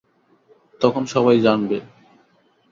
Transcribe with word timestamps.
তখন 0.81 1.03
সবাই 1.13 1.37
জানবে। 1.41 1.77